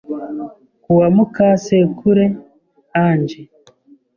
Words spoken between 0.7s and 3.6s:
Ku wa Mukasekure Ange